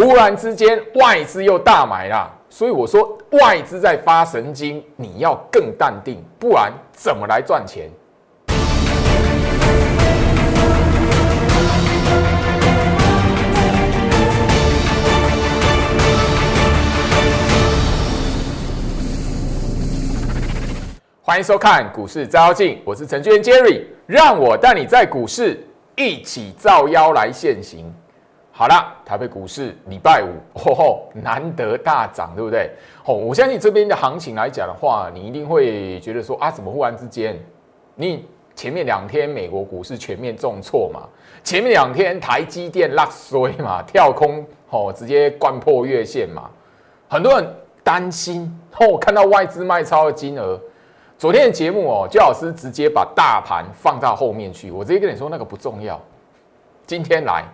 [0.00, 7.90] 忽然之间外资又大买啦，所以我说外资在发神经，你要更淡定，不然怎么来赚钱？
[21.20, 25.58] 欢迎收看股市招妖镜，我是程序员 Jerry，让我带你在股市
[25.96, 27.92] 一起照妖来现行。
[28.58, 32.68] 好了，台北股市礼拜五，吼吼，难得大涨，对不对？
[33.04, 37.40] 吼，我相信这边的行情来讲的话，你一定会觉得说啊，怎么忽然之间，
[37.94, 38.26] 你
[38.56, 41.02] 前面两天美国股市全面重挫嘛，
[41.44, 46.50] 前面两天台积电拉衰嘛，跳空吼，直接灌破月线嘛，
[47.06, 47.48] 很多人
[47.84, 50.60] 担心，吼，看到外资卖超的金额。
[51.16, 56.00] 昨天的节目哦，焦老师直接把大盘放到后面去，我直接跟你说那个不重要。
[56.88, 57.44] 今天来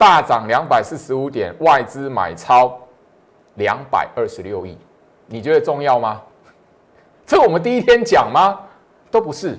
[0.00, 2.74] 大涨两百四十五点，外资买超
[3.56, 4.78] 两百二十六亿，
[5.26, 6.22] 你觉得重要吗？
[7.26, 8.58] 这我们第一天讲吗？
[9.10, 9.58] 都不是。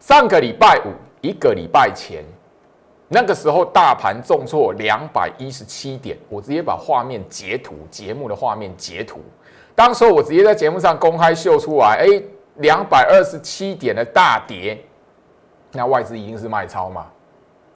[0.00, 2.24] 上个礼拜五，一个礼拜前，
[3.08, 9.20] 那个时候大盘重挫两百一十七点，我直接把画面截图，节目的画面截图。
[9.74, 12.22] 当时我直接在节目上公开秀出来，哎，
[12.56, 14.82] 两百二十七点的大跌，
[15.72, 17.08] 那外资一定是卖超嘛？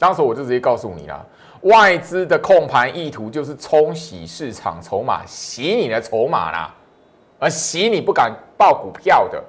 [0.03, 1.25] 当时我就直接告诉你了，
[1.61, 6.75] 外资的控盘意图就是冲洗市场筹码，洗你的筹码啦，
[7.39, 9.41] 而洗你不敢报股票的，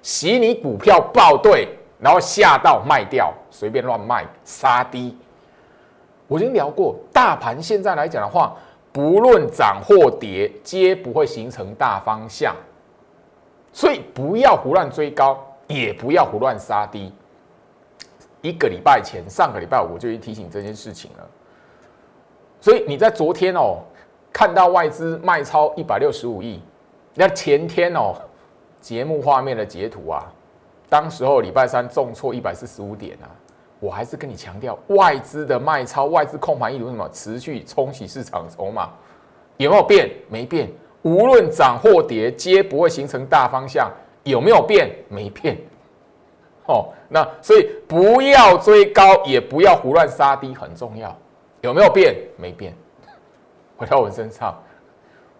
[0.00, 5.14] 洗你股票报对，然后下到卖掉，随便乱卖，杀低。
[6.28, 8.56] 我已经聊过，大盘现在来讲的话。
[8.92, 12.56] 不论涨或跌，皆不会形成大方向，
[13.72, 17.12] 所以不要胡乱追高，也不要胡乱杀低。
[18.42, 21.26] 一个礼拜前，上个礼拜我就已经提醒这件事情了。
[22.60, 23.78] 所以你在昨天哦，
[24.32, 26.60] 看到外资卖超一百六十五亿，
[27.14, 28.14] 那前天哦，
[28.80, 30.32] 节目画面的截图啊，
[30.88, 33.28] 当时候礼拜三重挫一百四十五点啊。
[33.78, 38.90] 我还是跟你强调，外资的卖超、外资控盘意图什么，持续冲洗市场筹码，
[39.56, 40.10] 有没有变？
[40.28, 40.70] 没变。
[41.00, 43.90] 无论涨或跌，皆不会形成大方向。
[44.22, 44.94] 有没有变？
[45.08, 45.56] 没变。
[46.70, 51.14] 哦，那所以不要追高，也不要胡乱杀低，很重要。
[51.62, 52.14] 有没有变？
[52.36, 52.72] 没变。
[53.76, 54.56] 回到我身上，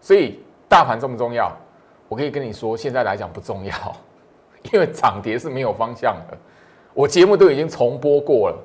[0.00, 1.56] 所以大盘重不重要？
[2.08, 3.72] 我可以跟你说，现在来讲不重要，
[4.72, 6.36] 因为涨跌是没有方向的。
[6.92, 8.58] 我节目都已经重播过了，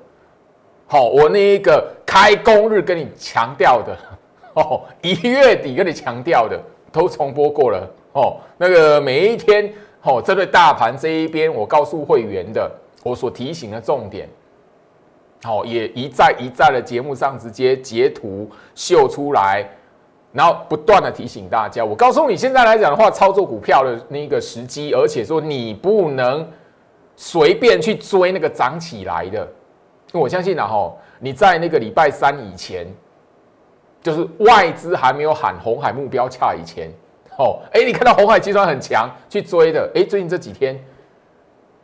[0.88, 3.96] 好，我那一个开工日跟你强调的，
[4.56, 6.60] 哦，一月底跟你强调的
[6.92, 9.72] 都重播过了，哦，那个每一天，
[10.06, 12.72] 哦，针对大盘这一边，我告诉会员的，
[13.04, 14.30] 我所提醒的重点，
[15.44, 19.68] 好，也一再一再的节目上直接截图秀出来，
[20.32, 26.48] 然后不断的提醒大家，我告诉你，现在来讲的话，操作股票的那个时机，而且说你不能。
[27.18, 29.48] 随便去追那个涨起来的，
[30.12, 32.86] 我相信啊哈，你在那个礼拜三以前，
[34.04, 36.92] 就是外资还没有喊红海目标价以前，
[37.38, 40.80] 哦，哎，你看到红海集团很强去追的，哎，最近这几天，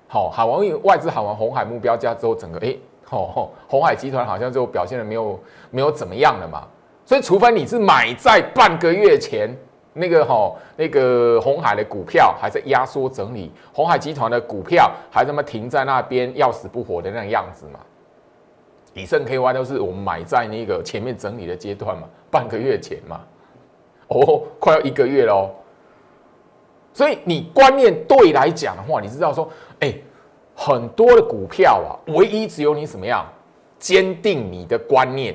[0.08, 2.76] 好喊完外资喊完红海目标价之后，整个哎，
[3.10, 6.68] 哦，红海集团好像就表现的没有没有怎么样了嘛，
[7.06, 9.50] 所以除非你是买在半个月前。
[9.94, 17.80] 那个哈，那个红海的股票还在压缩整理，红海集团的股票还这么停在那边要死不活的那个样子嘛？
[18.94, 23.20] 以盛 KY 都是我们买在那个前面整理的阶段嘛，半个月前嘛，
[24.12, 25.50] 哦，快要一个月喽。
[26.94, 29.50] 所以你观念对来讲的话，你知道说，
[29.80, 29.94] 哎，
[30.54, 33.26] 很多的股票啊，唯一只有你怎么样
[33.80, 35.34] 坚定你的观念。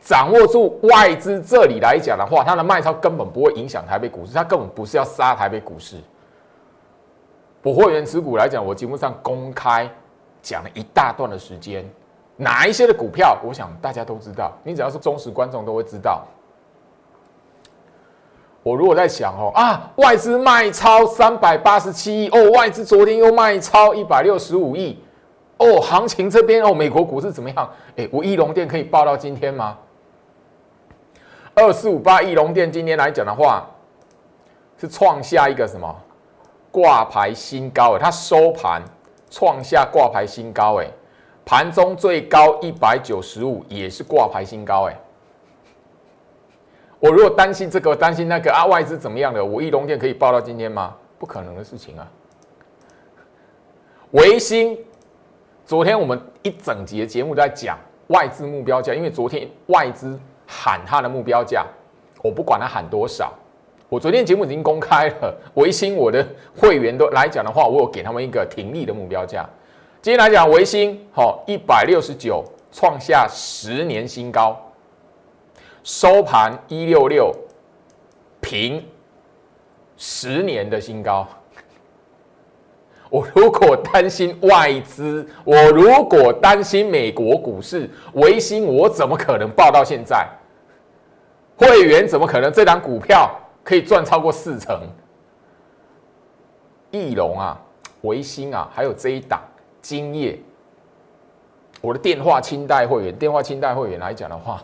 [0.00, 5.96] 掌握住外资这里来讲的话，它的卖超根本不会影响台北股市，它根本不是要杀台北股市。
[7.62, 9.90] 我会员持股来讲，我节目上公开
[10.40, 11.84] 讲了一大段的时间，
[12.36, 16.26] 哪一些的股票，我想大家都知道，你只要是忠实观众都会知道。
[18.68, 25.02] 我如果在想哦啊，外资卖超三百八十七亿哦，外资昨天又卖超一百六十五亿
[25.56, 27.70] 哦，行情这边哦，美国股市怎么样？
[27.96, 29.78] 哎，我翼龙店可以报到今天吗？
[31.54, 33.64] 二四五八亿龙电今天来讲的话，
[34.78, 35.96] 是创下一个什么
[36.70, 37.96] 挂牌新高？
[37.96, 38.82] 哎，它收盘
[39.30, 40.86] 创下挂牌新高，哎，
[41.42, 44.96] 盘中最高一百九十五，也是挂牌新高，哎。
[47.00, 49.44] 我如果担心这个，担心那个啊，外资怎么样的？
[49.44, 50.96] 五亿龙电可以报到今天吗？
[51.18, 52.06] 不可能的事情啊。
[54.12, 54.78] 维新，
[55.64, 57.78] 昨天我们一整集的节目都在讲
[58.08, 61.64] 外资目标价，因为昨天外资喊他的目标价，
[62.22, 63.32] 我不管他喊多少，
[63.88, 69.48] 我昨天节目已经公开了，维新我的会员都来讲的话，我有给他们一个停利的目标价。
[70.00, 72.42] 今天来讲，维新好一百六十九，
[72.72, 74.58] 创下十年新高，
[75.88, 77.34] 收盘一六六，
[78.42, 78.86] 平
[79.96, 81.26] 十年的新高。
[83.08, 90.28] 我如果担心外资，我如果担心美国股市，维新我怎么可能报到现在？
[91.56, 94.82] 会员怎么可能这档股票可以赚超过四成？
[96.90, 97.58] 翼龙啊，
[98.02, 99.40] 维新啊，还有这一档。
[99.80, 100.38] 今夜，
[101.80, 104.62] 我的电话清代会员，电话清代会员来讲的话，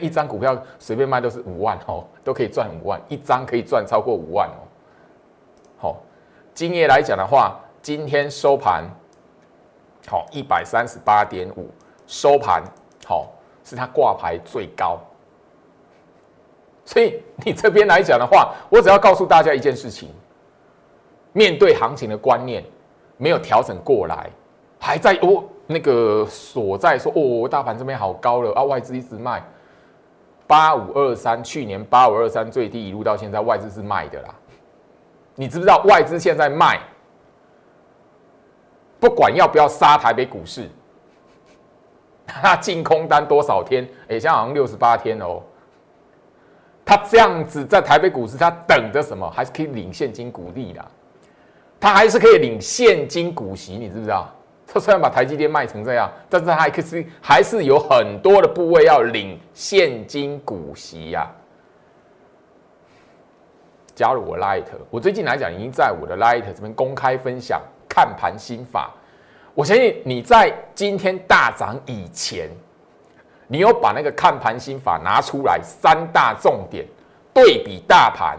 [0.00, 4.60] 一张股票随便卖都是五万哦，都可以赚五万，一张可以赚超过五万哦。
[5.76, 5.96] 好，
[6.54, 8.84] 今夜来讲的话，今天收盘
[10.06, 11.68] 好一百三十八点五，
[12.06, 12.62] 收盘
[13.04, 13.32] 好
[13.64, 14.98] 是它挂牌最高，
[16.84, 20.08] 所以你这边来讲的话，我只要告诉大家一件事情：
[21.32, 22.64] 面对行情的观念。
[23.16, 24.28] 没有调整过来，
[24.76, 29.40] 还在哦那个所在说哦，大盘这边好高了啊，外资一直卖
[30.46, 34.34] 八五二三，去年八五二三最低一路到现在，外资是卖的啦。
[35.34, 36.80] 你知不知道外资现在卖，
[39.00, 40.68] 不管要不要杀台北股市，
[42.26, 43.84] 他净空单多少天？
[44.04, 45.42] 哎，现在好像六十八天哦。
[46.84, 49.28] 他这样子在台北股市，他等着什么？
[49.30, 50.84] 还是可以领现金股利的。
[51.80, 54.30] 他还是可以领现金股息，你知不知道？
[54.74, 61.30] 他虽然把台积电卖成这样，但是他还是还是有很多的部位要领现金股息呀。
[63.94, 68.90] 加入我 Light，我最近来讲已经在我的 Light 这边公开分享看盘心法。
[69.54, 72.50] 我相信你在今天大涨以前，
[73.46, 76.84] 你有把那个看盘心法拿出来，三大重点
[77.32, 78.36] 对比大盘。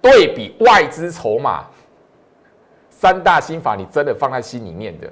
[0.00, 1.66] 对比外资筹码，
[2.98, 5.06] 三大心法，你真的放在心里面的，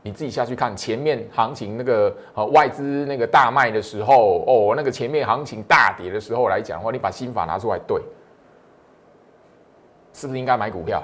[0.00, 8.00] 你自己下去看前面行情那个呃外资那个大卖的时候，哦，那个前面行情大跌的时候来讲的话，你把心法拿出来对，
[10.14, 11.02] 是不是应该买股票？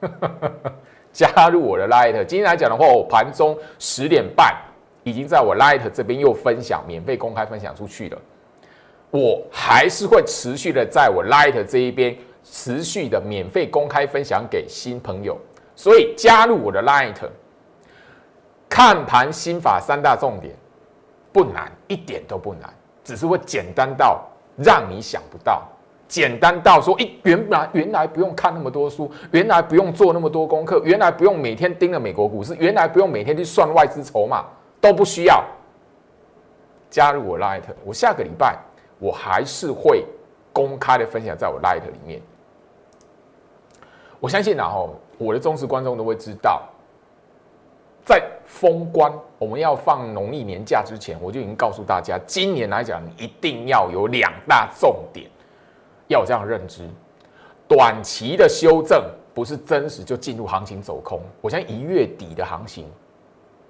[1.12, 4.54] 加入我的 Light，今天来讲的话，我盘中十点半
[5.02, 8.18] 已经在我 Light 这边又分享免费公开分享出去了，
[9.10, 12.16] 我还是会持续的在我 Light 这一边。
[12.44, 15.36] 持续的免费公开分享给新朋友，
[15.74, 17.16] 所以加入我的 Light，
[18.68, 20.54] 看盘心法三大重点
[21.32, 24.22] 不难，一点都不难，只是会简单到
[24.58, 25.62] 让你想不到，
[26.06, 34.44] 简单到说，一原来原来不用看那么多书，原来不用做那么多功课，原来不用每天盯着美国股市，原来不用每天去算外资筹码，
[34.80, 35.42] 都不需要。
[36.90, 38.56] 加入我 Light，我下个礼拜
[38.98, 40.04] 我还是会
[40.52, 42.20] 公开的分享在我 Light 里面。
[44.24, 46.62] 我相信，然后我的忠实观众都会知道，
[48.06, 55.30] 在封关我们要放农历年假之前，我就已经告诉大家，今年来讲一定要有两大重点，
[56.08, 56.88] 要有这样认知。
[57.68, 59.04] 短期的修正
[59.34, 61.20] 不是真实就进入行情走空。
[61.42, 62.86] 我相信一月底的行情，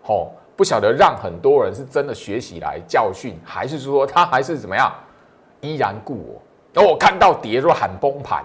[0.07, 4.95] 哦，不晓得让很多人是真的学习来教训，还是说他还是怎么样
[5.61, 6.40] 依然故我。
[6.73, 8.45] 然后我看到跌就喊崩盘。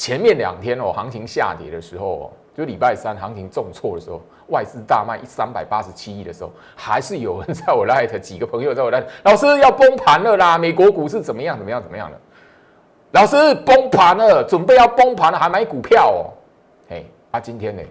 [0.00, 12.16] 前面两天哦，行情下跌的时候，就礼拜三行情重挫的时候，外资大卖三百八十七亿的时候，还是有人在我 light 几个朋友在我那老师要崩盘了啦，美国股市怎么样怎么样怎么样了？
[13.10, 16.32] 老师崩盘了，准备要崩盘了，还买股票哦？
[16.88, 17.82] 嘿，啊，今天呢？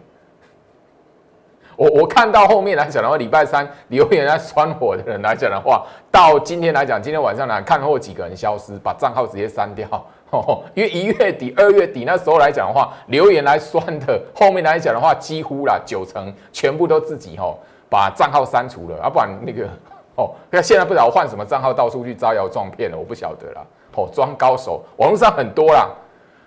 [1.76, 9.88] 我我看到后面来讲的话，礼拜三留言在酸我的人来讲的话，到今天来讲，今天晚上呢，看后几个人消失，把账号直接删掉。
[10.38, 17.60] 哦，因为一月底、二月底那时候来讲的话，留言来酸的，后面来讲的话，几乎啦九成全部都自己吼
[17.90, 19.68] 把账号删除了，啊，不然那个
[20.16, 23.66] 哦，那现在不知道换什么账号到处去招摇撞骗了，我不晓得啦。
[23.96, 25.90] 哦，装高手，网络上很多啦。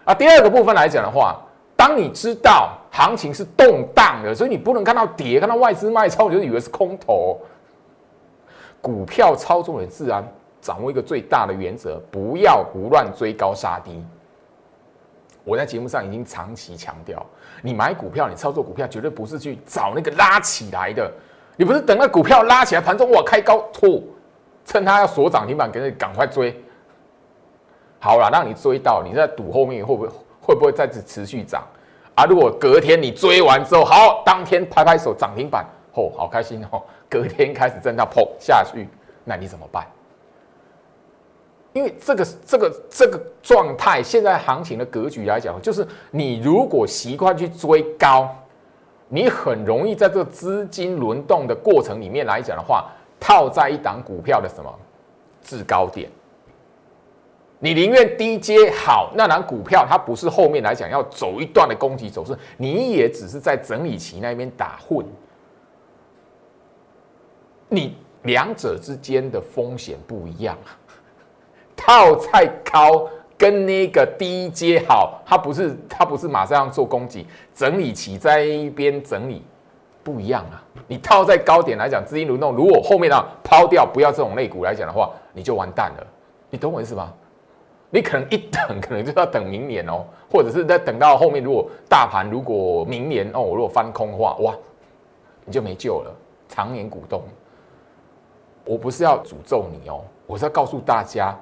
[0.05, 1.37] 啊，第二个部分来讲的话，
[1.77, 7.39] 当你知道行情是动荡的，所以你不能看到跌，看到外资卖超，你就以为是空头。
[8.81, 10.27] 股票操作的自然。
[10.63, 14.03] 掌握一个最大的原则，不要胡乱追高杀低。
[15.45, 17.21] 我在节目上已经长期强调，
[17.61, 21.13] 你买股票，你操作股票绝对不是去找那个拉起来的，
[21.57, 24.09] 你不是等那股票拉起来，盘中哇开高，吐，
[24.65, 26.57] 趁它要锁涨停板，给你赶快追。
[27.99, 30.09] 好了，让你追到，你在赌后面会不会
[30.41, 31.67] 会不会再次持续涨？
[32.15, 38.87] 啊，如果隔天你追完之后，好，当天拍拍手涨停板，哦，好开心哦，隔天开始震荡，砰下去，
[39.25, 39.85] 那你怎么办？
[41.73, 48.29] 因为这个这个这个状态，现在行情的格局来讲，就是你如果习惯去追高，
[49.09, 54.71] 你很容易在这个资金轮动的过程里面来讲的话，套在一档股票的什么
[55.43, 56.11] 制高点。
[57.59, 65.07] 你宁愿低接好那档股票，它不是后面来讲要走一段的攻击走势，你也只是在整理期那边打混。
[67.69, 70.75] 你两者之间的风险不一样啊，
[71.85, 79.43] 套再高跟那个低接好，它不是它不是马上要做攻击，整理期在一边整理
[80.05, 80.63] 不一样啊。
[80.87, 86.07] 你套在高点来讲，资金流动如果后面呢抛掉不要这种类股来讲的话，你就完蛋了。
[86.51, 87.13] 你懂我意思吗？
[87.91, 94.55] 你可能一等，可能就要等明年哦，或者是在等到后面，如果大盘如果明年哦，我如果翻空的话，哇，
[95.45, 96.15] 你就没救了。
[96.49, 97.23] 常年股东，
[98.65, 101.39] 我不是要诅咒你哦，我是要告诉大家，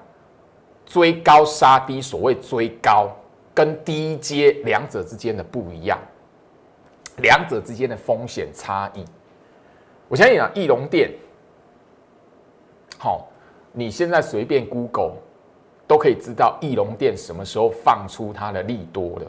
[0.91, 3.09] 追高杀低，所谓追高
[3.55, 5.97] 跟低阶两者之间的不一样，
[7.19, 9.05] 两者之间的风险差异。
[10.09, 11.13] 我相信啊，翼龙店，
[12.99, 13.29] 好，
[13.71, 15.15] 你现在随便 Google。
[15.87, 19.27] 都可以知道翼龙店什么时候放出它的利多的。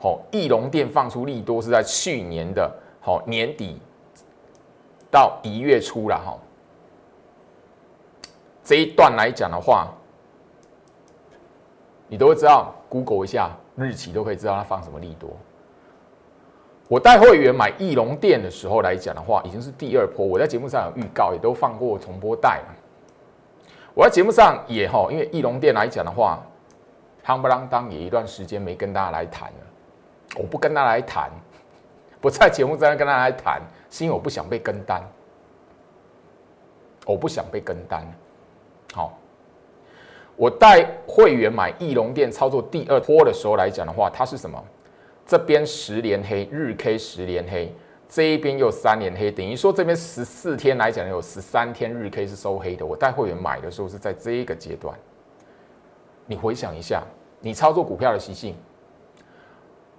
[0.00, 3.78] 好，翼龙店放出利多是在去年的好年底
[5.10, 6.38] 到一月初了哈。
[8.64, 9.92] 这一段来讲的话，
[12.12, 15.30] 你都会知道，Google 一下日期都可以知道它放什么利多。
[16.86, 20.26] 我带会员买翼龙店的时候来讲的话，已经是第二波。
[20.26, 22.60] 我在节目上有预告，也都放过重播带。
[23.94, 26.38] 我在节目上也哈，因为翼龙店来讲的话，
[27.24, 30.36] 夯不啷当也一段时间没跟大家来谈了。
[30.36, 31.30] 我不跟大家来谈，
[32.20, 35.02] 不在节目上跟大家来谈，是因为我不想被跟单。
[37.06, 38.06] 我不想被跟单。
[40.42, 44.60] 我带会员买翼龙店操作第二波的时候来讲的话，它是什么？
[45.24, 47.72] 这边十连黑，日 K 十连黑。
[48.08, 52.84] 这一边又三连黑，等于说这边十四天来讲有十三天日 K 是收黑的。
[52.84, 54.98] 我带会员买的时候是在这一个阶段。
[56.26, 57.04] 你回想一下，
[57.38, 58.56] 你操作股票的习性，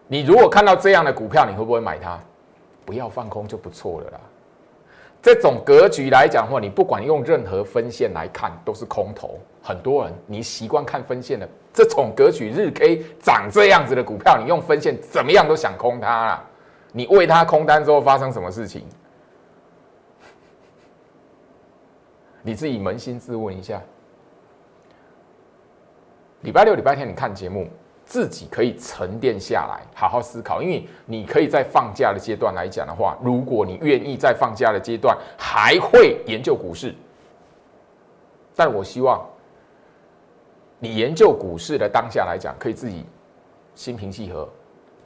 [0.09, 2.19] 你如果看到这样的股票，你会不会买它？
[2.83, 4.19] 不要放空就不错了啦。
[5.23, 9.39] 这种格局来讲的话，你不管用任何分线来看都是空头。
[9.61, 16.45] 很多人你习惯看分线的，这种格局日 K 长这样子的股票，你用分线怎么样都想空它啦。
[16.91, 18.83] 你为它空单之后发生什么事情？
[22.41, 23.81] 你自己扪心自问一下。
[26.41, 27.69] 礼拜六、礼拜天你看节目，
[28.13, 30.61] 自己可以沉淀下来，好好思考。
[30.61, 36.93] 因为你可以在放假的阶段来讲的话，如果你愿意在放假的阶段还会研究股市，
[38.55, 39.19] 但我希望
[40.77, 43.03] 你研究股市的当下来讲，可以自己
[43.73, 44.47] 心平气和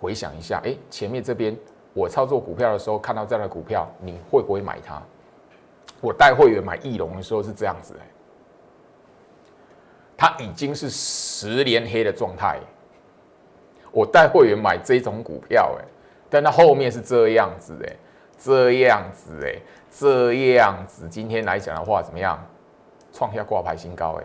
[0.01, 1.57] 回想一下，哎，前面这边。
[1.93, 5.01] 我操作股票的时候看到这样的股票，你会不会买它？
[6.01, 8.05] 我带会员买翼龙的时候是这样子，哎，
[10.17, 12.59] 它已经是十连黑的状态。
[13.91, 15.85] 我带会员买这种股票，哎，
[16.29, 17.95] 但它后面是这样子，哎，
[18.37, 21.07] 这样子，哎，这样子。
[21.07, 22.39] 今天来讲的话，怎么样？
[23.13, 24.23] 创下挂牌新高，哎。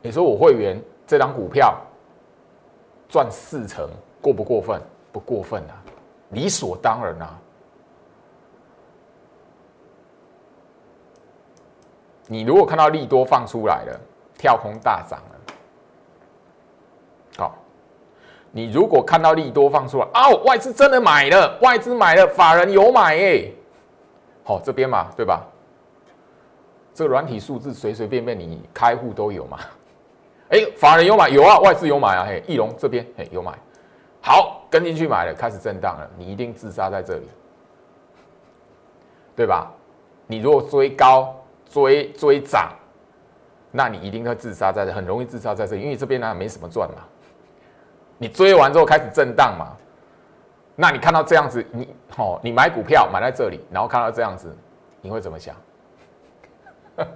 [0.00, 1.76] 你说我会员这张股票
[3.08, 3.88] 赚四成？
[4.20, 4.80] 过不过分？
[5.10, 5.74] 不过分啊，
[6.30, 7.38] 理所当然啊。
[12.26, 14.00] 你如果看到利多放出来了，
[14.36, 15.54] 跳空大涨了，
[17.38, 17.56] 好，
[18.50, 23.44] 你如果看到利多放出来，哦，外资真的买了，外资买了，法人有买哎，
[24.42, 25.46] 好，这边嘛，对吧？
[26.94, 29.58] 这个软体数字随随便便你开户都有嘛，
[30.50, 33.52] 哎，法人有买有啊，外资有买啊，嘿，翼龙这边嘿有买。
[34.20, 37.28] 好，跟进去买了，开始震荡了，你一定自杀在这里，
[39.36, 39.70] 对吧？
[40.26, 41.34] 你如果追高、
[41.70, 42.70] 追追涨，
[43.70, 46.96] 那你一定会自杀在这，很容易自杀在这里，因为这边呢没什么赚嘛。
[48.18, 49.76] 你追完之后开始震荡嘛，
[50.74, 54.54] 那你看到这样子，你哦，你买股票买在这里，然后看到这样子，
[55.00, 55.54] 你会怎么想？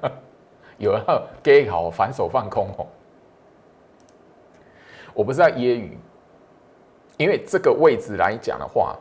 [0.78, 1.04] 有人
[1.42, 2.86] 给好反手放空哦，
[5.12, 5.90] 我不是在揶揄。
[7.18, 8.96] 因为这个位置来讲的话，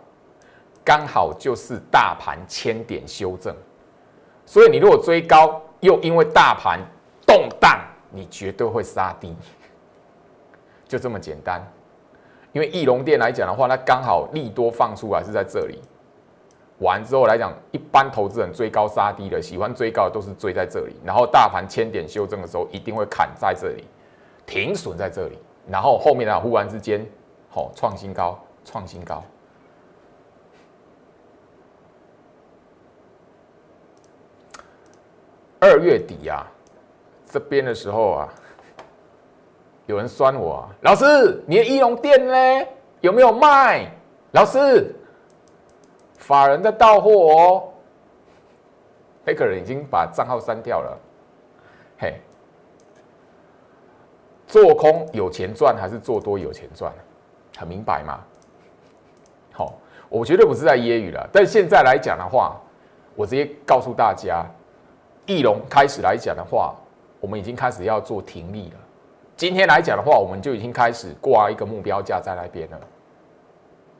[0.84, 3.56] 刚好就是大盘千点修正，
[4.46, 6.80] 所以你如果追高，又因为大盘
[7.26, 7.80] 动荡，
[8.12, 9.36] 你绝对会杀低，
[10.88, 11.66] 就这么简单。
[12.54, 15.80] 因为翼龙店来讲的话，那刚好利多放出来是在这里，
[16.80, 23.86] 完之后来讲，一般投资人追高杀低的，喜欢追高的都是追在这里，然后大盘千点修正的时候，一定会砍在这里，
[24.46, 25.40] 停损在这里，
[25.70, 27.06] 然后后面呢，忽然之间，
[27.50, 29.24] 好创新高，创新高。
[35.60, 36.46] 二月底啊，
[37.26, 38.34] 这边的时候啊。
[39.88, 42.68] 有人酸我，啊老师，你的翼龙店呢？
[43.02, 43.90] 有没有卖？
[44.32, 44.96] 老师，
[46.18, 47.64] 法人在到货哦。
[49.26, 50.98] 黑客人已经把账号删掉了。
[52.00, 52.20] 嘿，
[54.48, 56.92] 做空有钱赚还是做多有钱赚？
[57.58, 58.20] 很明白吗？
[59.52, 59.74] 好，
[60.10, 61.30] 我绝对不是在揶揄了。
[61.32, 62.56] 但现在来讲的话，
[63.16, 64.46] 我直接告诉大家，
[65.26, 66.74] 翼龙开始来讲的话，
[67.20, 68.78] 我们已经开始要做停利了。
[69.36, 72.80] 今天来讲的话，我们就已经开始挂一个目标价在那边了，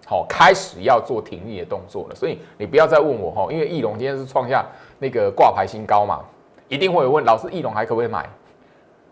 [0.06, 2.16] 好，开始要做停利的动作了。
[2.16, 4.66] 所以你不要再问我哈，因为翼龙今天是创下
[5.00, 6.24] 那个挂牌新高嘛，
[6.68, 8.30] 一定会有问老师，翼龙还可不可以买？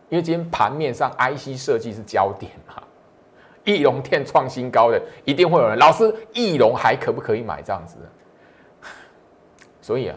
[0.09, 2.81] 因为今天盘面上 IC 设计是焦点嘛，
[3.63, 7.97] 翼龙店创新高的，一定会有人老师，翼龙还可不可以买这样子？
[9.81, 10.15] 所以啊，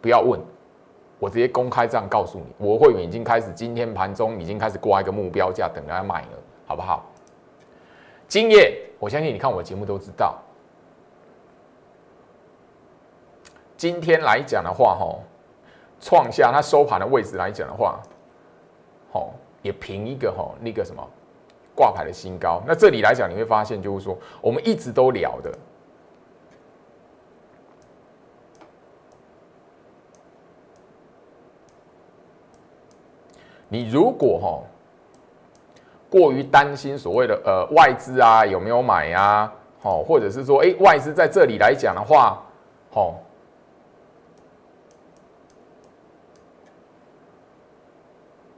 [0.00, 0.40] 不要问。
[1.18, 6.28] 我直接公开这样告诉你，我会员已经开始，今天盘中已经开始挂一个目标价，等人家买了，
[6.66, 7.04] 好不好？
[8.28, 10.36] 今夜，我相信你看我节目都知道，
[13.76, 15.18] 今天来讲的话，哈，
[16.00, 17.98] 创下它收盘的位置来讲的话，
[19.10, 19.32] 好，
[19.62, 21.02] 也平一个哈那个什么
[21.74, 22.62] 挂牌的新高。
[22.66, 25.50] 那这里来讲，你会发现就是说，我们一直都聊的。
[33.76, 34.62] 你如果哈
[36.08, 39.52] 过于担心所谓的呃外资啊有没有买呀，
[39.82, 42.42] 好，或者是说哎外资在这里来讲的话，
[42.90, 43.16] 好，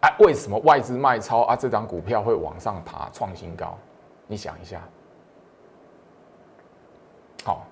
[0.02, 3.76] 哎为什么外资卖超啊这张股票会往上爬创新高？
[4.28, 4.80] 你想一下，
[7.42, 7.66] 好，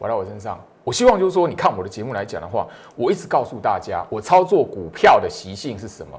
[0.00, 0.58] 回到我身上。
[0.82, 2.66] 我希望就是说，你看我的节目来讲的话，
[2.96, 6.18] 我一直告诉大家，我操作股票的习性是什么。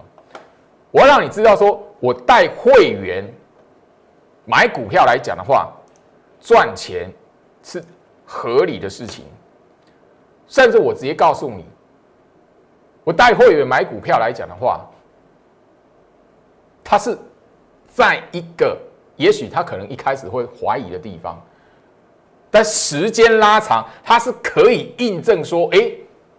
[0.91, 3.27] 我要让你知道，说我带会员
[4.45, 5.71] 买股票来讲的话，
[6.39, 7.11] 赚钱
[7.63, 7.83] 是
[8.25, 9.25] 合理的事情。
[10.47, 11.65] 甚至我直接告诉你，
[13.03, 14.85] 我带会员买股票来讲的话，
[16.83, 17.17] 他是
[17.87, 18.77] 在一个
[19.15, 21.41] 也许他可能一开始会怀疑的地方。
[22.53, 25.89] 但时间拉长，它是可以印证说，哎，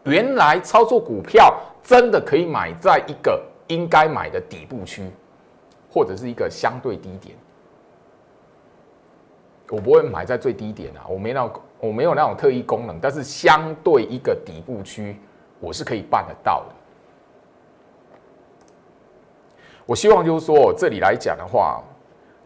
[0.04, 5.10] 原来操作股票真的可以买在一个应该买的底部区，
[5.90, 7.34] 或者是一个相对低点。
[9.70, 15.18] 我不会买在最低点啊，我没那我没有那种特异功能，但是相对一个底部区，
[15.60, 16.74] 我是可以办得到的。
[19.86, 21.82] 我希望就是说，这里来讲的话。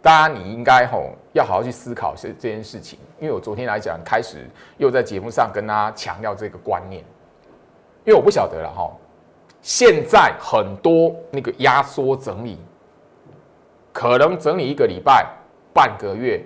[0.07, 7.03] 当然，你应该吼要好好去思考这这件事情，因为我昨天来讲开始又在节目上跟大家强调这个观念，
[8.05, 8.89] 因为我不晓得了哈，
[9.61, 12.57] 现在很多那个压缩整理，
[13.93, 15.27] 可能整理一个礼拜、
[15.75, 16.41] 半个月、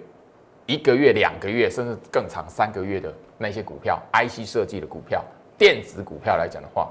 [0.64, 5.23] 一个月、两个月，甚至更长三个月的那些股票，IC 设计的股票、
[5.59, 6.90] 电子股票来讲的话，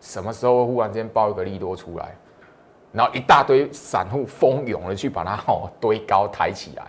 [0.00, 2.12] 什么时候忽然间爆一个利多出来？
[2.92, 6.84] 然后一大堆散户蜂拥的去把它哦堆高抬起来，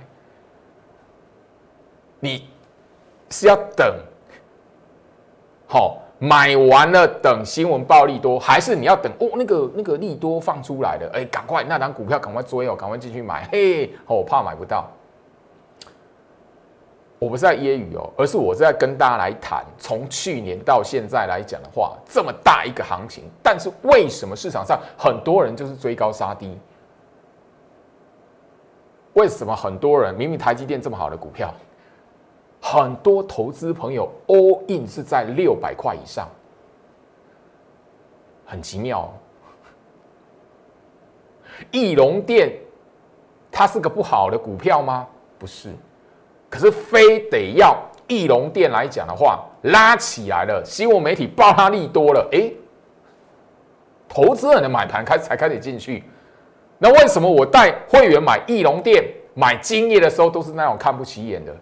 [2.19, 2.49] 你
[3.29, 3.95] 是要等
[5.67, 11.09] 好买完了等新闻暴利多，还是你要等哦那个那个利多放出来了？
[11.13, 14.89] 哎，赶快那张股票赶快追哦，赶快进去买，嘿，我怕买不到。
[17.19, 26.57] 我不是在揶揄哦，而是我是在跟大家来谈，从去年到现在来讲的话，这么大一个行情，但是为什么市场上很多人就是追高杀低？
[29.13, 31.53] 为什么很多人明明台积电这么好的股票，
[32.61, 36.29] 很多投资朋友 all in 是在六百块以上，
[38.45, 39.11] 很奇妙。
[41.71, 42.53] 翼龙店
[43.51, 45.05] 它是个不好的股票吗？
[45.37, 45.73] 不是。
[46.49, 52.51] 可是非得要翼龙店来讲的话，拉起来了，新闻媒体爆它利多了，哎，
[54.07, 56.03] 投资人的买盘开才开始进去。
[56.79, 61.55] 那为什么我带会员买翼龙店、买金叶的时候都是那种看不起眼的？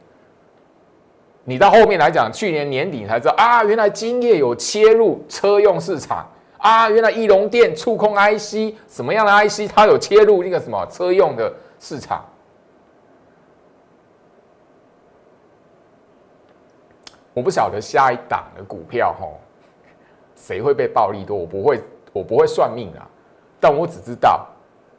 [1.43, 12.23] 你到后面来讲，去年年底才知道啊，原来金叶有切入车用市场啊，原来翼龙店触控 IC 什么样的 IC，它有切入那个什么车用的市场。
[17.37, 19.39] 我不晓得下一档的股票吼，
[20.35, 21.79] 谁会被暴利多，我不会，
[22.11, 23.07] 我不会算命啊。
[23.59, 24.47] 但我只知道，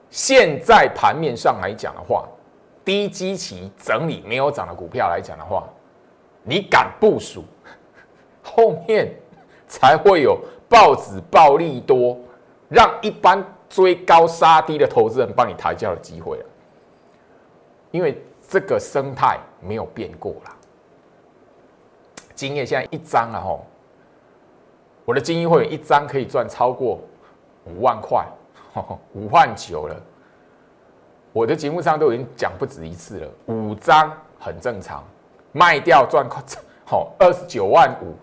[0.08, 2.28] 现在盘面上来讲的话，
[2.84, 5.68] 低基期整理没有涨的股票来讲的话，
[6.44, 7.42] 你敢部署，
[8.40, 9.12] 后面
[9.66, 12.16] 才会有报纸暴利多，
[12.68, 16.44] 让一般追高杀低的投资人帮你抬轿的机会了。
[17.90, 20.54] 因为这个生态没有变过了。
[22.38, 23.66] 金业现在一张啊吼，
[25.04, 27.00] 我的精英会员一张可以赚超过
[27.64, 28.24] 五万块，
[29.12, 29.96] 五万九了。
[31.32, 35.02] 我的节目上都已经讲不止一次了，五张很正常，
[35.50, 36.40] 卖掉赚快
[36.84, 38.14] 好二十九万五。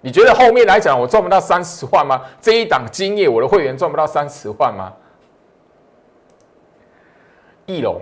[0.00, 2.22] 你觉得后面来讲我赚不到三十万吗？
[2.40, 4.90] 这一档金业我的会员赚不到三十万吗？
[7.66, 8.00] 翼龙。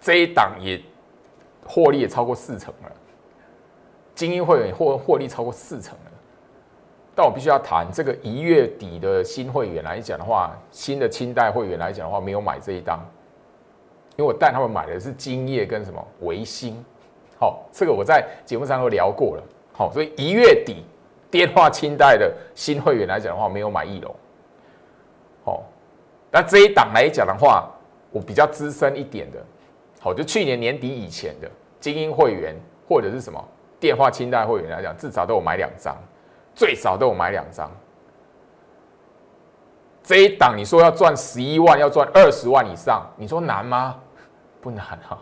[0.00, 0.82] 这一档也
[1.66, 2.92] 获利也超过四成了，
[4.14, 6.10] 精英会员获获利超过四成了。
[7.14, 13.00] 但我必须要谈这个一月底的新会员来讲的话，新的清代会员来讲的话，没有买这一档，
[14.16, 16.82] 因为我带他们买的是金叶跟什么维新。
[17.38, 19.42] 好，这个我在节目上都聊过了。
[19.74, 20.84] 好，所以一月底
[21.30, 24.14] 电话清代的新会员来讲的话，没有买翼龙。
[25.44, 25.62] 好，
[26.30, 27.68] 那这一档来讲的话，
[28.10, 29.38] 我比较资深一点的。
[30.00, 32.56] 好，就去年年底以前的精英会员
[32.88, 33.44] 或者是什么
[33.82, 35.96] 电话清单会员来讲，至少都有买两张，
[36.54, 37.68] 最少都有买两张。
[40.04, 43.96] 这一档你说要赚十一万，要赚二十万以上，你说难吗？
[44.60, 45.18] 不难哈。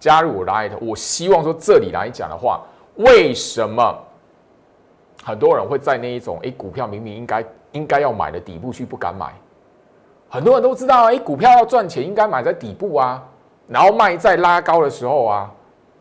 [0.00, 2.62] 加入我 Light，我希望说这里来讲的话，
[2.96, 3.96] 为什么
[5.22, 9.32] 很多人会在那一种哎股票明明应该应该要买的底部去不敢买？
[10.28, 13.22] 很多人都知道，哎，股票要赚钱，应该买在底部啊，
[13.68, 15.48] 然后卖在拉高的时候啊。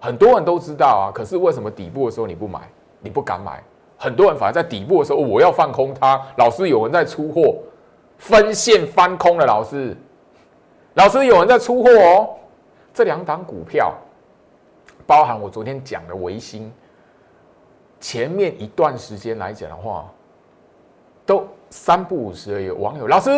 [0.01, 2.59] 很多人都知道啊，可是为什么底部的时候你不买，
[2.99, 3.63] 你不敢买？
[3.97, 6.19] 很多人反而在底部的时候，我要放空它。
[6.37, 7.55] 老师，有人在出货，
[8.17, 9.45] 分线翻空了。
[9.45, 9.95] 老师，
[10.95, 12.29] 老师，有人在出货哦。
[12.91, 13.93] 这两档股票，
[15.05, 16.73] 包含我昨天讲的维新，
[17.99, 20.11] 前面一段时间来讲的话，
[21.23, 23.29] 都三不五时有网友，老师。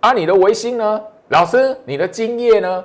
[0.00, 1.02] 啊，你的维新呢？
[1.28, 2.84] 老师，你的金业呢？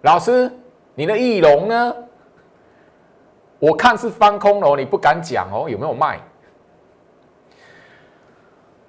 [0.00, 0.50] 老师，
[0.94, 1.94] 你的翼龙呢？
[3.62, 6.18] 我看是翻空哦，你不敢讲哦，有没有卖？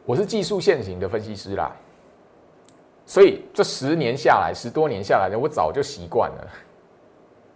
[0.03, 1.71] 我是技术线型的分析师啦，
[3.05, 6.47] 所以这十年下来，十多年下来的，我早就习惯了，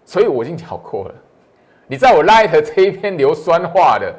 [0.06, 1.16] 所以我已经调过了。
[1.88, 4.14] 你在我 Light 这一篇硫酸话的，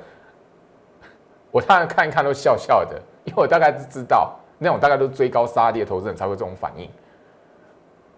[1.53, 4.35] 我当然看一看都笑笑的，因为我大概是知道。
[4.59, 6.91] 那种大概都是追高杀跌的投资人才会这种反应。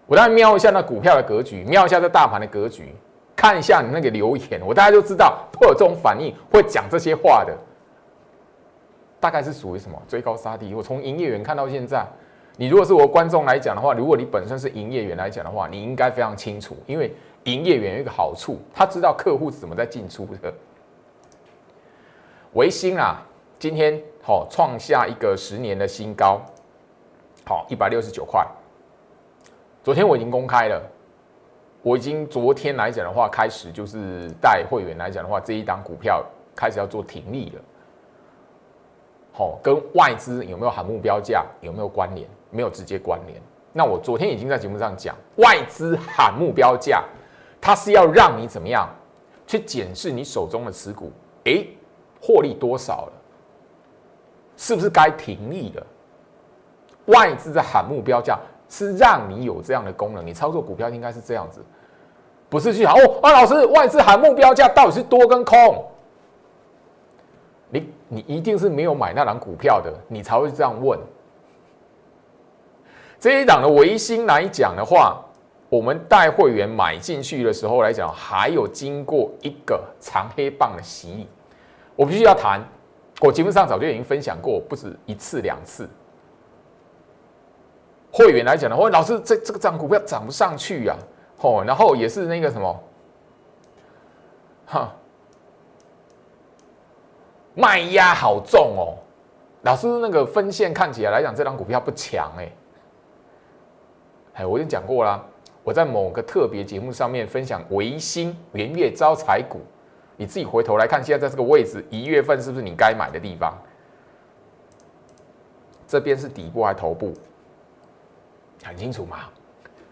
[0.07, 2.95] 我当然瞄一下那股票的格局，瞄一下这大盘的格局，
[3.41, 7.57] 看一下你那个留言，我大概就知道会有这种反应，会讲这些话的，
[9.19, 10.75] 大概是属于什么追高杀低。
[10.75, 12.05] 我从营业员看到现在，
[12.55, 17.11] 你如果是我观众来讲的话，如果你本身是营业员来讲的话，你应该非常清楚，因为
[17.45, 20.53] 营业员有一个好处，他知道客户是怎么在进出的。
[22.53, 23.25] 维新啊。
[23.57, 26.41] 今天好创下一个十年的新高，
[27.45, 28.43] 好一百六十九块。
[29.83, 30.81] 昨天我已经公开了，
[31.83, 36.23] 我已经昨天来讲的话，开始就是带会员来讲的话，这一档股票
[36.55, 37.61] 开始要做停利了。
[39.33, 42.27] 好，跟外资有没有喊目标价有没有关联？
[42.51, 43.41] 没有直接关联。
[43.73, 47.03] 那我昨天已经在节目上讲，外资喊目标价，
[47.59, 48.87] 它是要让你怎么样
[49.47, 51.11] 去检视你手中的持股，
[51.45, 51.67] 诶，
[52.21, 53.13] 获利多少了？
[54.57, 55.87] 是不是该停利了？
[57.05, 58.37] 外资在喊目标价，
[58.71, 60.25] 是让你有这样的功能。
[60.25, 61.61] 你操作股票应该是这样子，
[62.49, 63.31] 不是去喊哦啊！
[63.33, 65.85] 老师，外资喊目标价到底是多跟空？
[67.69, 70.97] 你你一定是没有买那档股票的，你才会这样问。
[73.19, 75.21] 这一档的维新来讲的话，
[75.69, 81.27] 我们带会员买进去的时候来讲，还有经过一个长黑棒的洗礼，
[81.95, 82.61] 我必须要谈。
[83.21, 85.87] 我节目上早就已经分享过不止一次两次。
[88.11, 90.95] 会员来讲的话，老师这这个涨股票涨不上去呀，
[91.39, 92.83] 哦，然后也是那个什么，
[94.65, 94.93] 哈，
[97.55, 98.97] 卖压好重哦。
[99.61, 102.51] 老师那个分线看起来来讲，这张股票不强哎。
[104.33, 105.23] 哎，我已经讲过了，
[105.63, 109.59] 我在某个特别节目上面分享维新元月招财股。
[110.17, 113.57] 你自己回头来看，现在在这个位置，一月份是不是你该买的地方？
[115.87, 117.13] 这边是底部还是头部？
[118.63, 119.17] 很清楚吗？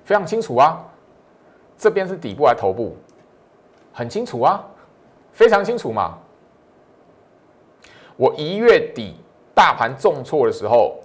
[0.04, 0.84] 非常清楚啊！
[1.78, 2.96] 这边是底部还是头部？
[3.94, 4.66] 很清楚啊，
[5.32, 6.18] 非常清楚嘛。
[8.16, 9.16] 我一月底
[9.54, 11.00] 大盘重挫的时候，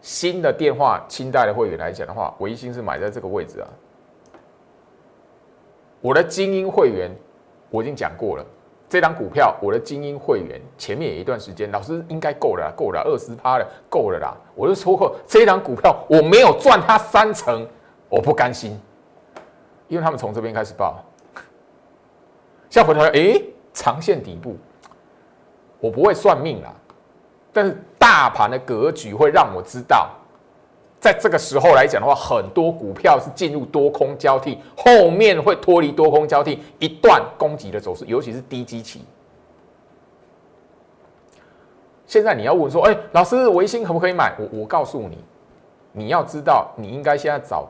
[0.00, 3.68] 新的电话清代的会员来讲的话，维新是买在这个位置啊。
[6.00, 7.10] 我的精英会员
[7.70, 8.46] 我已经讲过了，
[8.88, 14.34] 这张股票我的精英会员前面有一段时间，老师应该够了，够了，二十趴了，够了啦。
[14.54, 17.68] 我就说过，这张股票我没有赚它三成，
[18.08, 18.80] 我不甘心，
[19.88, 21.04] 因为他们从这边开始报，
[22.70, 23.42] 现在回头来，哎，
[23.74, 24.56] 长线底部，
[25.80, 26.72] 我不会算命啦，
[27.52, 30.10] 但是大盘的格局会让我知道。
[31.00, 39.04] 在这个时候来讲的话，很多股票是进入多空交替，后面会脱离多空交替一段攻击的走势，尤其是低基期。
[42.04, 44.34] 现在你要问说，哎，老师，维新可不可以买？
[44.38, 45.18] 我我告诉你，
[45.92, 47.68] 你要知道，你应该现在找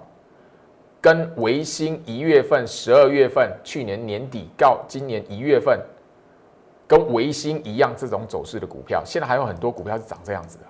[1.01, 5.79] 跟维新一月份、十二月份、去年年底到今年一月份，
[6.87, 10.64] 跟维新一样这种走势的股票，现在还有很多股票是长这样子的。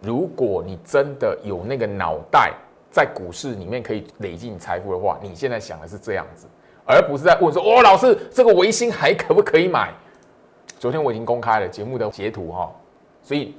[0.00, 2.52] 如果你真的有那个脑袋
[2.90, 6.46] 在股市里面可以累积你财富的话，你现在想的是这样子，
[6.86, 9.92] 而不是在问说：“哦，老师，这个维新还可不可以买？”
[10.78, 12.72] 昨天我已经公开了节目的截图哈，
[13.22, 13.54] 所以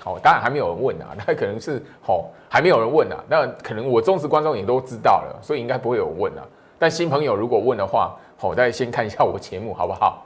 [0.00, 6.46] 好，当然还没有人问啊，那可能是好还没有人问啊，那可能我忠实观众也都知道了，所以应该不会有问啊。
[6.78, 10.24] 但新朋友如果问的话，好，大家先看一下我节目好不好？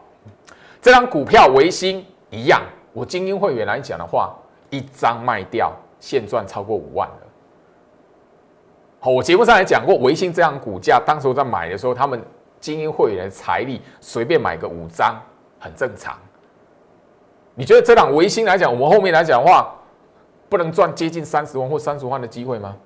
[0.81, 4.38] 这张股票维新一样，我精英会员来讲的话。
[4.70, 7.26] 一张卖掉，现赚超过五万了。
[9.00, 12.20] 好，我节目上也讲过，维新这样股价，当时我在买的时候，他们
[12.59, 15.20] 精英会员的财力随便买个五张，
[15.61, 16.18] 很正常。
[17.54, 19.72] 你觉得这档维新来讲，我们后面来讲的话，
[20.48, 22.76] 不能赚接近三十万或三十万的机会吗？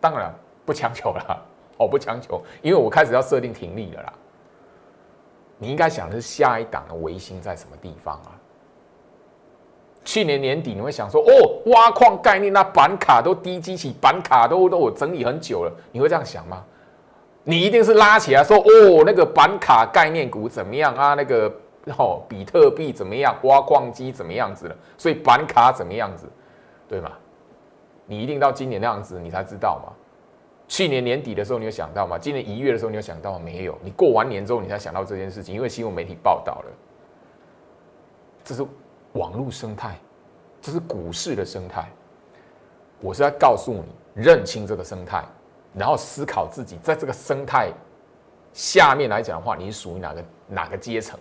[0.00, 0.34] 当然
[0.66, 1.42] 不强求了，
[1.78, 4.12] 哦，不强求，因为我开始要设定停利了啦。
[5.58, 8.34] 你应该想的是下一档的维新在什么地方啊？
[10.04, 16.62] 去年年底你会想说哦，挖矿概念那板卡都低基起，板卡都都我整理很久了，你会这样想吗？
[17.42, 21.14] 你一定是拉起来说哦，那个板卡概念股怎么样啊？
[21.14, 21.50] 那个
[21.98, 23.34] 哦，比特币怎么样？
[23.44, 24.76] 挖矿机怎么样子了？
[24.98, 26.26] 所以板卡怎么样子，
[26.86, 27.10] 对吗？
[28.06, 29.92] 你一定到今年那样子你才知道嘛？
[30.68, 32.18] 去年年底的时候你有想到吗？
[32.18, 33.74] 今年一月的时候你有想到没有？
[33.82, 36.72] 你过完年之后你才想到这件事情，因为新闻媒体报道了，
[38.44, 38.66] 这是。
[39.14, 39.96] 网络生态，
[40.60, 41.88] 这是股市的生态。
[43.00, 45.24] 我是在告诉你，认清这个生态，
[45.72, 47.70] 然后思考自己在这个生态
[48.52, 51.18] 下面来讲的话，你属于哪个哪个阶层？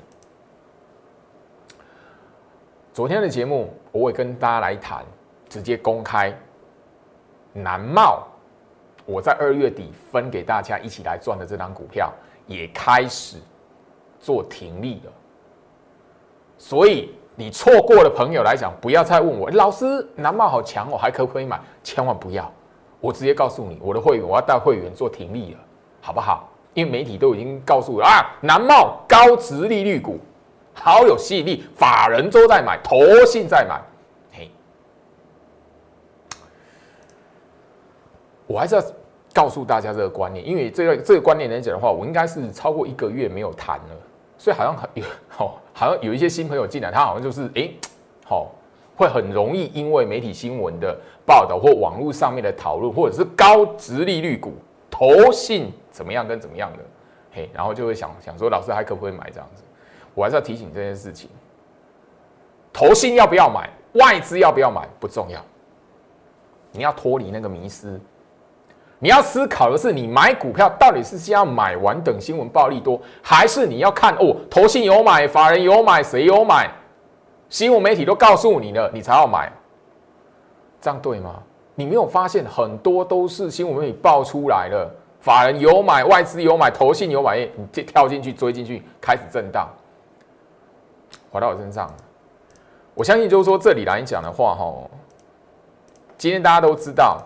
[2.93, 5.03] 昨天的节目，我会跟大家来谈，
[5.47, 6.35] 直接公开
[7.51, 8.27] 南茂，
[9.05, 12.11] 我在二月底分给大家一起来赚的这张股票，
[12.47, 13.37] 也开始
[14.19, 15.11] 做停利了，
[16.57, 17.13] 所以。
[17.35, 21.59] 你错过的朋友来讲，不要再问我，老师南茂好强哦，还可不可以买？
[21.83, 22.51] 千万不要，
[22.99, 25.59] 我直接告诉你，我的会员我要带会员做停利了，
[25.99, 26.49] 好不好？
[26.75, 30.19] 因为媒体都已经告诉我啊，南茂高值利率股
[30.73, 33.81] 好有吸引力，法人都在买，投信在买，
[34.31, 34.49] 嘿，
[38.47, 38.83] 我还是要
[39.33, 43.95] 告诉大家这个观念，因为这个这个观念来讲的话，我应该是超过一个月没有谈了。
[44.43, 47.71] 所以好像很有好，好像有一些新朋友进来，他好像就是哎，
[48.25, 48.51] 好，
[48.93, 54.51] 会很容易因为媒体新闻的报道或网络上面的讨论，或者是高值利率股
[54.91, 56.79] 投信怎么样跟怎么样的，
[57.31, 59.63] 嘿，然后就会想想说，老师还可不可以买这样子？
[60.13, 61.29] 我还是要提醒这件事情，
[62.73, 65.41] 投信要不要买，外资要不要买不重要，
[66.73, 67.97] 你要脱离那个迷失。
[69.03, 76.71] 你要思考的是，你买股票到底是先要买完等新闻暴利多，还是你要看哦，投信有买，法人有买，谁有买，
[77.49, 79.51] 新闻媒体都告诉你了，你才要买，
[80.79, 81.43] 这样对吗？
[81.75, 84.89] 你没有发现很多都是新闻媒体爆出来了，
[85.19, 89.67] 法人有买，外资有买，投信有买，你跳进去追进去，开始震荡，
[91.29, 91.93] 滑到我身上，
[92.93, 94.73] 我相信就是说这里来讲的话，哈，
[96.17, 97.21] 今天大家都知道。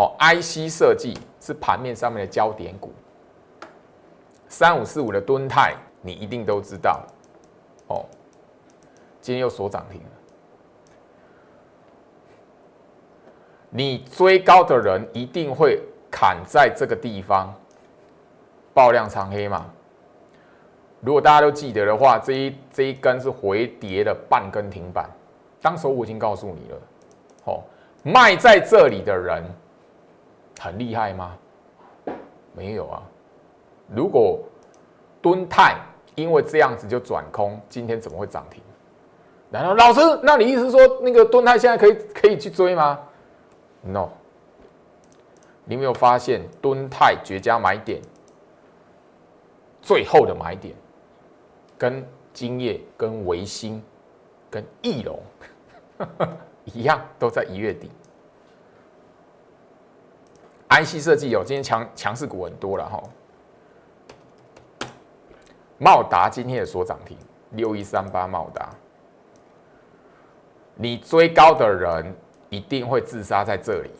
[0.00, 2.90] 哦，IC 设计是盘面上面的焦点股，
[4.48, 7.04] 三五四五的吨泰，你一定都知道。
[7.88, 8.06] 哦，
[9.20, 10.06] 今天又锁涨停了。
[13.68, 15.78] 你追高的人一定会
[16.10, 17.52] 砍在这个地方，
[18.72, 19.70] 爆量长黑嘛？
[21.00, 25.10] 如果大家都记得的话，这一这一根是回跌的半根停板，
[25.60, 26.80] 当时我已经告诉你了。
[27.44, 27.62] 哦，
[28.02, 29.44] 卖在这里的人。
[30.60, 31.34] 很厉害吗？
[32.54, 33.02] 没有啊。
[33.88, 34.38] 如果
[35.22, 35.78] 敦泰
[36.14, 38.62] 因为这样子就转空，今天怎么会涨停？
[39.50, 43.00] 然后老师，那你意思说那个敦泰现在可以可以去追吗
[43.82, 44.10] ？No。
[45.64, 48.02] 你没有发现敦泰绝佳买点，
[49.80, 50.74] 最后的买点，
[51.78, 53.82] 跟金业、跟维新、
[54.50, 55.18] 跟翼龙
[56.64, 57.90] 一样，都在一月底。
[60.70, 63.02] IC 设计有今天强强势股很多了哈。
[65.78, 67.16] 茂达今天也说涨停，
[67.50, 68.70] 六一三八茂达，
[70.76, 72.14] 你追高的人
[72.50, 73.90] 一定会自杀在这里。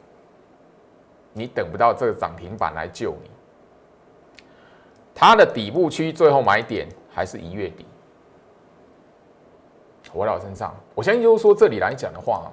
[1.32, 3.30] 你等不到这个涨停板来救你，
[5.14, 7.86] 它的底部区最后买点还是一月底。
[10.12, 12.50] 我在我身上，我相信就是说这里来讲的话，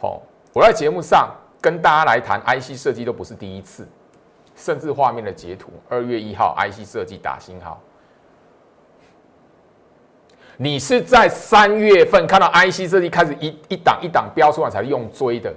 [0.00, 1.34] 好，我在节目上
[1.66, 3.84] 跟大家来谈 IC 设计都不是第一次，
[4.54, 7.80] 甚至画面的截图，二月一号 IC 设计打星号，
[10.56, 15.52] 你是在三月份看到 IC 设计开始一一档一档标出来才用追的。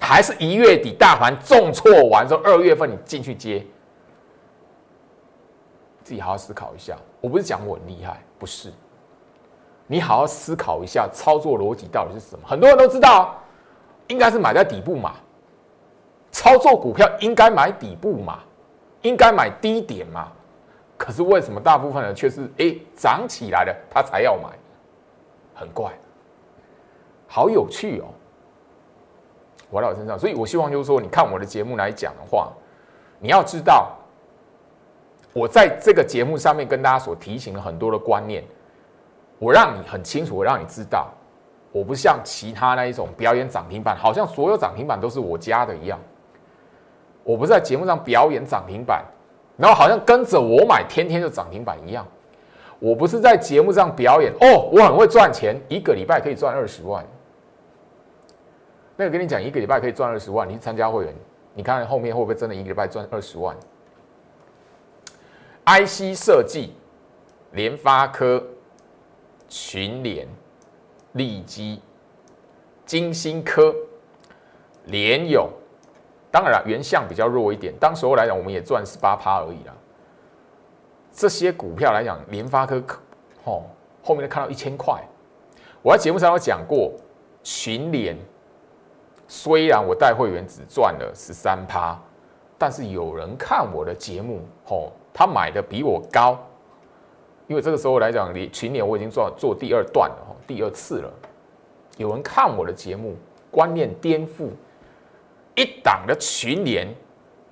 [0.00, 3.64] 还是一月底大盘重挫完之后，二月份你进去接，
[6.02, 6.96] 自己好好思考一下。
[7.20, 8.72] 我不是讲我很厉害，不是。
[9.86, 12.44] 你好好思考一下操作逻辑到底是什么。
[12.44, 13.40] 很多人都知道，
[14.12, 15.14] 应该是买在底部嘛。
[16.30, 18.40] 操作股票应该买底部嘛，
[19.00, 20.28] 应该买低点嘛。
[20.96, 24.48] 可是为什么大部分人却是哎涨起来了他才要买？
[25.54, 25.92] 很怪，
[27.26, 28.06] 好有趣哦。
[29.70, 32.52] 回到我身上，所以我希望就是说，你看我的节目来讲的话，
[33.18, 33.92] 你要知道，
[35.32, 38.44] 我在这个节目上面跟大家所提醒了很多的观念，
[39.38, 41.10] 我让你很清楚，我让你知道，
[41.72, 45.98] 我不像其他那一种表演涨停板，好像所有涨停板都是我家的一样。
[47.24, 49.04] 我不是在节目上表演涨停板，
[49.56, 52.06] 然后好像跟着我买，天天就涨停板一样。
[52.78, 57.04] 我不是在节目上表演哦，我很会赚钱，一个礼拜可以赚二十万。
[58.96, 61.14] 那个跟你讲，一个礼拜可以赚二十万，你去参加会员，
[61.54, 63.56] 你看后面会不会真的一个礼拜赚二十万
[65.64, 66.74] ？IC 设计、
[67.52, 68.42] 联发科、
[69.48, 70.26] 群联、
[71.12, 71.80] 利基、
[72.84, 73.74] 金星科、
[74.86, 75.48] 联友，
[76.30, 77.74] 当然了，原相比较弱一点。
[77.78, 79.74] 当时候来讲，我们也赚十八趴而已啦。
[81.12, 82.82] 这些股票来讲，联发科，
[83.44, 83.62] 哦，
[84.02, 85.02] 后面看到一千块。
[85.82, 86.92] 我在节目上有讲过，
[87.42, 88.16] 群联。
[89.28, 91.98] 虽然我带会员只赚了十三趴，
[92.58, 96.38] 但是有人看我的节目，吼，他买的比我高，
[97.46, 101.12] 因为这个时候来讲，离群年我已经做做第二段了，第二次了。
[101.98, 103.14] 有人看我的节目，
[103.50, 104.48] 观念颠覆，
[105.54, 106.88] 一档的群年，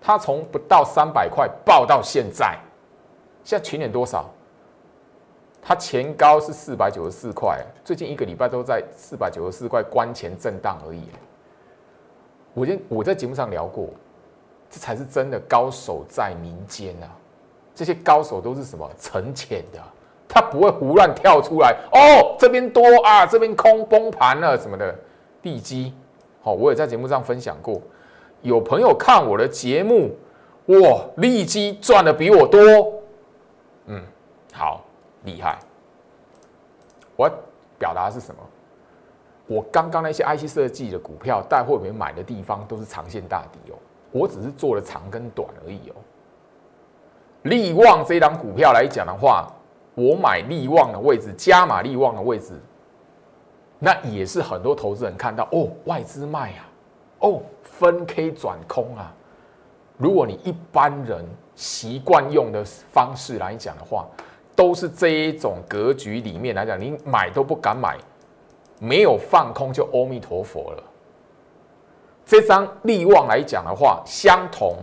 [0.00, 2.59] 他从不到三百块爆到现在，
[3.44, 4.31] 现在群年多少？
[5.62, 11.03] 它前高是四百九十四块，最近一个礼拜都在四百九十四块关前震荡而已。
[12.55, 13.90] 我先我在节目上聊过，
[14.70, 17.12] 这才是真的高手在民间啊！
[17.74, 19.78] 这些高手都是什么沉潜的，
[20.28, 22.37] 他不会胡乱跳出来哦。
[22.38, 24.94] 这边多啊，这边空崩盘了什么的。
[25.42, 25.94] 地基
[26.42, 27.80] 好，我也在节目上分享过。
[28.42, 30.14] 有朋友看我的节目，
[30.66, 32.61] 哇，利基赚的比我多。
[33.87, 34.02] 嗯，
[34.52, 34.85] 好
[35.24, 35.59] 厉害。
[37.16, 37.26] 我
[37.78, 38.40] 表达是什么？
[39.46, 43.74] 我刚刚那些 IC 设计的股票带货员买的地方都是长线大底哦，
[44.12, 45.96] 我只是做了长跟短而已哦。
[47.42, 49.50] 利旺这张股票来讲的话，
[49.94, 52.53] 我买利旺的位置，加码利旺的位置，
[53.79, 56.68] 那也是很多投资人看到哦，外资卖啊，
[57.20, 59.14] 哦，分 K 转空啊。
[59.96, 61.24] 如果你一般人
[61.55, 64.07] 习惯用的方式来讲的话，
[64.55, 67.97] 都是这一种格局里面来讲，你买都不敢买。
[68.82, 70.82] 没有放空就阿弥陀佛了。
[72.24, 74.78] 这张利旺来讲的话，相同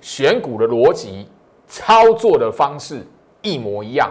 [0.00, 1.28] 选股的逻辑、
[1.66, 3.06] 操作的方式
[3.42, 4.10] 一模一样。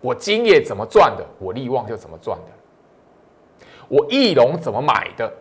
[0.00, 5.32] 我今夜怎么赚的，我利旺就怎么赚的；我翼龙怎么买的，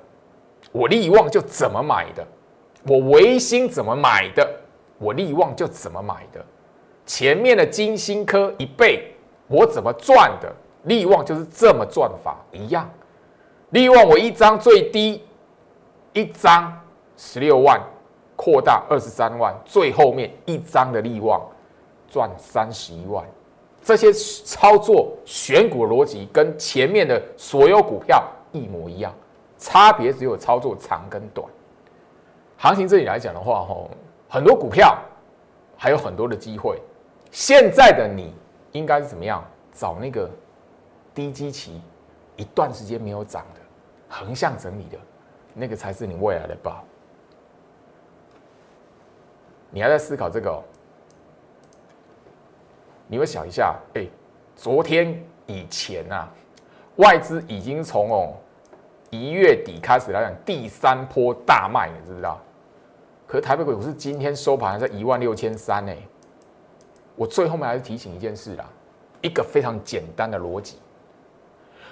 [0.72, 2.24] 我利旺就怎么买的；
[2.88, 4.50] 我维新怎么买的，
[5.00, 6.44] 我利旺就怎么买的。
[7.06, 9.14] 前面的金星科一倍，
[9.48, 10.50] 我怎么赚的？
[10.84, 12.90] 利旺就是这么赚法一样，
[13.70, 15.24] 利旺我一张最低
[16.12, 16.78] 一张
[17.16, 17.82] 十六万，
[18.44, 21.42] 扩大二十三万，最后面一张的利旺
[22.10, 23.26] 赚三十一万。
[23.82, 28.22] 这些操作选股逻辑跟前面的所有股票
[28.52, 29.14] 一模一样，
[29.58, 31.48] 差别只有操作长跟短。
[32.58, 33.90] 行情这里来讲的话，吼，
[34.28, 34.98] 很多股票
[35.78, 36.78] 还有很多的机会。
[37.32, 38.34] 现在的你
[38.74, 39.42] 应该是怎么样？
[39.72, 40.30] 找那个
[41.16, 41.82] 低基期
[42.36, 43.62] 一段时间没有涨的
[44.10, 44.98] 横向整理的
[45.54, 46.84] 那个才是你未来的宝。
[49.74, 50.50] 你还在思考这个？
[50.50, 50.64] 哦
[53.06, 54.08] 你会想一下，哎，
[54.56, 56.28] 昨天以前啊，
[56.96, 58.34] 外资已经从哦
[59.12, 62.42] 一月底开始来讲第三波大卖，你知不知道？
[63.28, 65.94] 可是台北股市今天收盘还在一万六千三呢。
[67.16, 68.66] 我最后面还是提醒一件事啦，
[69.22, 70.80] 一个非常简单的逻辑：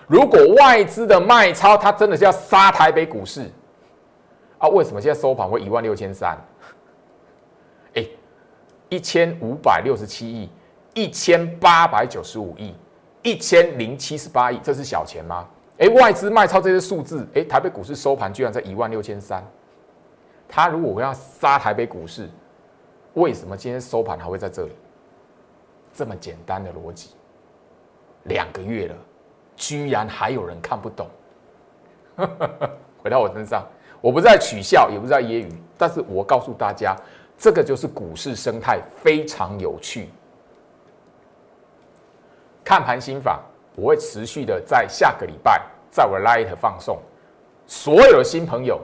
[0.07, 3.51] 如果外资的卖超，它真的是要杀台北股市
[4.57, 4.67] 啊？
[4.69, 6.35] 为什么现在收盘会一万六千三？
[8.91, 10.49] 一千五百六十七亿，
[10.93, 12.75] 一千八百九十五亿，
[13.23, 15.47] 一千零七十八亿，这是小钱吗？
[15.77, 19.41] 哎，外资卖超这些数字，哎，台北股市收盘居然在一万六千三。
[20.45, 22.29] 他如果要杀台北股市，
[23.13, 24.73] 为什么今天收盘还会在这里？
[25.93, 27.11] 这么简单的逻辑，
[28.23, 28.95] 两个月了，
[29.55, 31.07] 居然还有人看不懂。
[33.01, 33.65] 回到我身上，
[34.01, 36.93] 我不在取笑，也不在揶揄，但是我告诉大家，
[37.41, 40.09] 这个就是股市生态，非常有趣。
[42.63, 43.39] 看盘心法，
[43.75, 46.99] 我会持续的在下个礼拜在我的 Light 放送，
[47.65, 48.79] 所有的新朋友。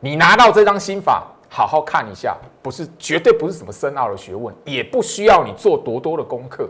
[0.00, 6.68] 你拿到这张心法，好好看一下，不是绝对不是什么深奥的学问，也不需要你做多多的功课，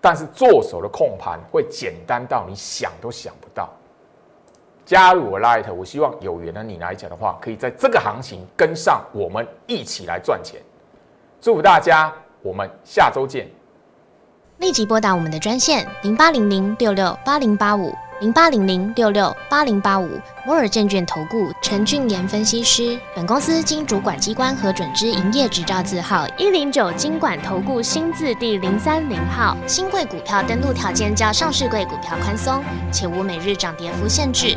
[0.00, 3.68] 但是做手的控盘会简单到你想都想不到。
[4.92, 10.60] 加入我 Light，我希望有缘的你来讲的话，可以在这个行情跟上，我们一起来赚钱。
[11.40, 12.12] 祝福大家，
[12.42, 13.48] 我们下周见。
[14.58, 17.90] 立即拨打我们的专线零八零零六六八零八五。
[18.20, 20.08] 零八零零六六八零八五
[20.46, 29.56] 摩尔证券投顾陈俊言分析师，本公司经主管机关核准之营业执照字号一零九金管投顾新字第零三零号。
[29.66, 32.62] 新贵股票登录条件较上市贵股票宽松，
[32.92, 34.56] 且无每日涨跌幅限制。